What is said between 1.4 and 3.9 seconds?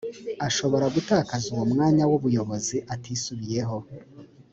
uwo mwanya w’ ubuyobozi atisubiyeho